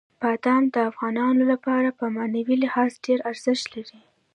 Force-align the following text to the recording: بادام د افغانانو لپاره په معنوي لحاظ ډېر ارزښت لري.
بادام 0.21 0.63
د 0.73 0.75
افغانانو 0.89 1.43
لپاره 1.51 1.89
په 1.99 2.05
معنوي 2.15 2.55
لحاظ 2.63 2.91
ډېر 3.05 3.19
ارزښت 3.29 3.65
لري. 3.75 3.99